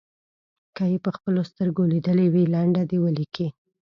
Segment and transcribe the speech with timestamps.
[0.75, 3.47] که یې په خپلو سترګو لیدلې وي لنډه دې ولیکي.